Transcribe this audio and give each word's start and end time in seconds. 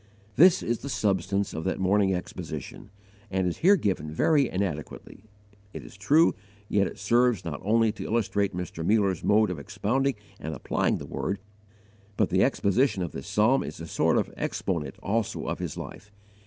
This 0.35 0.63
is 0.63 0.79
the 0.79 0.89
substance 0.89 1.53
of 1.53 1.63
that 1.65 1.77
morning 1.79 2.11
exposition, 2.11 2.89
and 3.29 3.45
is 3.45 3.57
here 3.59 3.75
given 3.75 4.11
very 4.11 4.49
inadequately, 4.49 5.25
it 5.73 5.83
is 5.83 5.95
true, 5.95 6.33
yet 6.67 6.87
it 6.87 6.97
serves 6.97 7.45
not 7.45 7.61
only 7.63 7.91
to 7.91 8.05
illustrate 8.05 8.55
Mr. 8.57 8.83
Muller's 8.83 9.23
mode 9.23 9.51
of 9.51 9.59
expounding 9.59 10.15
and 10.39 10.55
applying 10.55 10.97
the 10.97 11.05
Word, 11.05 11.37
but 12.17 12.31
the 12.31 12.43
exposition 12.43 13.03
of 13.03 13.11
this 13.11 13.27
psalm 13.27 13.61
is 13.61 13.79
a 13.79 13.85
sort 13.85 14.17
of 14.17 14.33
exponent 14.37 14.95
also 15.03 15.45
of 15.45 15.59
his 15.59 15.77
life. 15.77 16.11